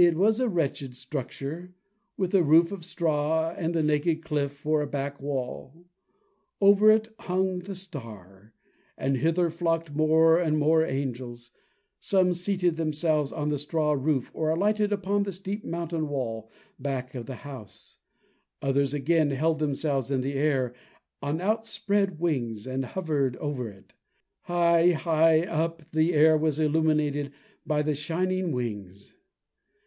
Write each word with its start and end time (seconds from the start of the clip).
It 0.00 0.14
was 0.16 0.38
a 0.38 0.48
wretched 0.48 0.96
structure, 0.96 1.74
with 2.16 2.32
a 2.32 2.44
roof 2.44 2.70
of 2.70 2.84
straw 2.84 3.50
and 3.56 3.74
the 3.74 3.82
naked 3.82 4.22
cliff 4.24 4.52
for 4.52 4.80
a 4.80 4.86
back 4.86 5.20
wall. 5.20 5.86
Over 6.60 6.88
it 6.92 7.08
hung 7.18 7.58
the 7.58 7.74
Star, 7.74 8.54
and 8.96 9.16
hither 9.16 9.50
flocked 9.50 9.90
more 9.96 10.38
and 10.38 10.56
more 10.56 10.84
angels. 10.86 11.50
Some 11.98 12.32
seated 12.32 12.76
themselves 12.76 13.32
on 13.32 13.48
the 13.48 13.58
straw 13.58 13.92
roof 13.94 14.30
or 14.34 14.50
alighted 14.50 14.92
upon 14.92 15.24
the 15.24 15.32
steep 15.32 15.64
mountain 15.64 16.06
wall 16.08 16.48
back 16.78 17.16
of 17.16 17.26
the 17.26 17.34
house; 17.42 17.98
others, 18.62 18.94
again, 18.94 19.32
held 19.32 19.58
themselves 19.58 20.12
in 20.12 20.20
the 20.20 20.34
air 20.34 20.74
on 21.20 21.40
outspread 21.40 22.20
wings, 22.20 22.68
and 22.68 22.84
hovered 22.84 23.34
over 23.38 23.68
it. 23.68 23.94
High, 24.42 24.90
high 24.92 25.42
up, 25.42 25.90
the 25.90 26.14
air 26.14 26.36
was 26.38 26.60
illuminated 26.60 27.32
by 27.66 27.82
the 27.82 27.96
shining 27.96 28.52
wings. 28.52 29.16